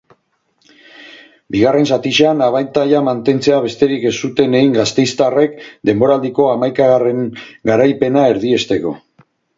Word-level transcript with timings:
Bigarren 1.55 1.85
zatian 1.97 2.41
abantaila 2.45 3.01
mantentzea 3.09 3.59
besterik 3.65 4.07
ez 4.13 4.13
zuten 4.27 4.57
egin 4.61 4.73
gasteiztarrek 4.79 5.55
denboraldiko 5.91 6.49
hamaikagarrena 6.55 7.27
garaipena 7.73 8.25
erdiesteko. 8.33 8.97